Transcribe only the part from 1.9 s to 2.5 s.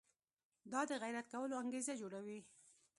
جوړوي.